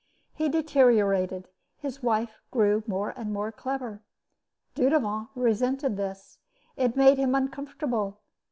[0.33, 1.47] He deteriorated;
[1.77, 4.01] his wife grew more and more clever.
[4.73, 6.39] Dudevant resented this.
[6.75, 8.19] It made him uncomfortable.